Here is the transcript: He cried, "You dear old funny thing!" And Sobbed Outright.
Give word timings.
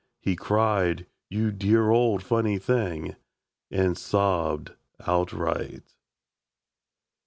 He 0.19 0.35
cried, 0.35 1.05
"You 1.29 1.51
dear 1.51 1.91
old 1.91 2.23
funny 2.23 2.57
thing!" 2.57 3.15
And 3.69 3.95
Sobbed 3.95 4.71
Outright. 5.05 5.93